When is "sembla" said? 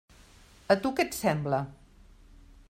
1.19-1.61